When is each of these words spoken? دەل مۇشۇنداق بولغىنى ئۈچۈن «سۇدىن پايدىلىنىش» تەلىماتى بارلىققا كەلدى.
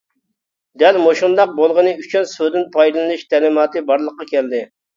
دەل 0.83 0.97
مۇشۇنداق 1.03 1.53
بولغىنى 1.59 1.93
ئۈچۈن 2.01 2.27
«سۇدىن 2.33 2.67
پايدىلىنىش» 2.79 3.25
تەلىماتى 3.37 3.87
بارلىققا 3.93 4.31
كەلدى. 4.35 4.67